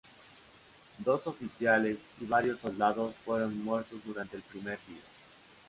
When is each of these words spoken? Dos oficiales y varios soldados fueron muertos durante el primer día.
Dos 0.97 1.27
oficiales 1.27 1.99
y 2.19 2.25
varios 2.25 2.59
soldados 2.61 3.17
fueron 3.17 3.63
muertos 3.63 3.99
durante 4.03 4.35
el 4.35 4.41
primer 4.41 4.79
día. 4.87 5.01